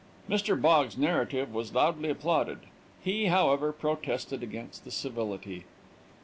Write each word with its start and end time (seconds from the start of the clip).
Mr. 0.27 0.59
Boggs's 0.59 0.97
narrative 0.97 1.53
was 1.53 1.75
loudly 1.75 2.09
applauded. 2.09 2.61
He, 3.03 3.27
however, 3.27 3.71
protested 3.71 4.41
against 4.41 4.83
the 4.83 4.89
civility. 4.89 5.65